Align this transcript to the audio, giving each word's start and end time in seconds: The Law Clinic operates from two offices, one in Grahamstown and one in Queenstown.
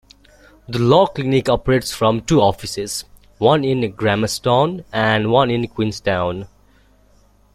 The 0.67 0.79
Law 0.79 1.05
Clinic 1.05 1.47
operates 1.47 1.93
from 1.93 2.21
two 2.21 2.41
offices, 2.41 3.05
one 3.37 3.63
in 3.63 3.81
Grahamstown 3.91 4.83
and 4.91 5.29
one 5.31 5.51
in 5.51 5.67
Queenstown. 5.67 6.47